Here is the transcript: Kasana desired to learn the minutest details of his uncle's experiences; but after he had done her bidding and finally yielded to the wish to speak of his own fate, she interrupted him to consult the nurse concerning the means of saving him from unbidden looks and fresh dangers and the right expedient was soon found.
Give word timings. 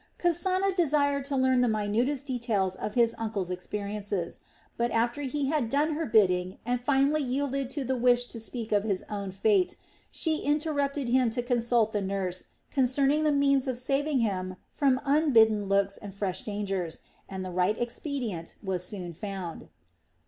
Kasana 0.17 0.75
desired 0.75 1.25
to 1.25 1.37
learn 1.37 1.61
the 1.61 1.67
minutest 1.67 2.25
details 2.25 2.75
of 2.75 2.95
his 2.95 3.13
uncle's 3.19 3.51
experiences; 3.51 4.41
but 4.75 4.89
after 4.89 5.21
he 5.21 5.45
had 5.49 5.69
done 5.69 5.93
her 5.93 6.07
bidding 6.07 6.57
and 6.65 6.81
finally 6.81 7.21
yielded 7.21 7.69
to 7.69 7.83
the 7.83 7.95
wish 7.95 8.25
to 8.25 8.39
speak 8.39 8.71
of 8.71 8.83
his 8.83 9.03
own 9.11 9.29
fate, 9.29 9.75
she 10.09 10.39
interrupted 10.39 11.07
him 11.07 11.29
to 11.29 11.43
consult 11.43 11.91
the 11.91 12.01
nurse 12.01 12.45
concerning 12.71 13.23
the 13.25 13.31
means 13.31 13.67
of 13.67 13.77
saving 13.77 14.21
him 14.21 14.55
from 14.71 14.99
unbidden 15.05 15.65
looks 15.67 15.97
and 15.97 16.15
fresh 16.15 16.41
dangers 16.41 17.01
and 17.29 17.45
the 17.45 17.51
right 17.51 17.79
expedient 17.79 18.55
was 18.63 18.83
soon 18.83 19.13
found. 19.13 19.69